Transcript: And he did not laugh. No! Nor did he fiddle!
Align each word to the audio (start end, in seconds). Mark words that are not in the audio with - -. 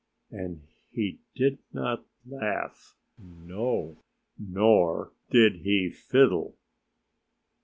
And 0.31 0.63
he 0.89 1.19
did 1.35 1.59
not 1.71 2.03
laugh. 2.25 2.97
No! 3.19 3.99
Nor 4.35 5.11
did 5.29 5.57
he 5.57 5.91
fiddle! 5.91 6.55